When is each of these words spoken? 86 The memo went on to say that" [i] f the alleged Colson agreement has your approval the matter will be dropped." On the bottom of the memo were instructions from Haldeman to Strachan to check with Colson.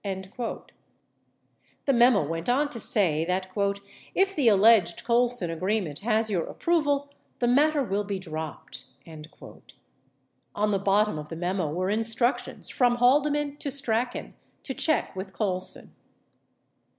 86 0.03 0.35
The 1.85 1.93
memo 1.93 2.25
went 2.27 2.49
on 2.49 2.69
to 2.69 2.79
say 2.79 3.23
that" 3.25 3.49
[i] 3.55 3.73
f 4.15 4.35
the 4.35 4.47
alleged 4.47 5.03
Colson 5.05 5.51
agreement 5.51 5.99
has 5.99 6.27
your 6.27 6.43
approval 6.45 7.11
the 7.37 7.47
matter 7.47 7.83
will 7.83 8.03
be 8.03 8.17
dropped." 8.17 8.85
On 9.05 10.71
the 10.71 10.79
bottom 10.79 11.19
of 11.19 11.29
the 11.29 11.35
memo 11.35 11.71
were 11.71 11.91
instructions 11.91 12.67
from 12.67 12.95
Haldeman 12.95 13.57
to 13.57 13.69
Strachan 13.69 14.33
to 14.63 14.73
check 14.73 15.15
with 15.15 15.33
Colson. 15.33 15.93